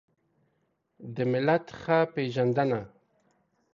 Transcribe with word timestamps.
د 1.15 1.17
ملت 1.31 1.65
ښه 1.79 1.97
پېژندنه 2.13 2.81